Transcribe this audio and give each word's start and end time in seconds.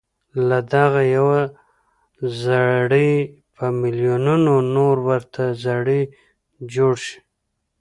له 0.47 0.59
دغه 0.73 1.01
يوه 1.17 1.41
زړي 2.43 3.11
په 3.55 3.65
ميليونونو 3.79 4.53
نور 4.75 4.95
ورته 5.09 5.43
زړي 5.65 6.01
جوړ 6.73 6.93
شي. 7.05 7.17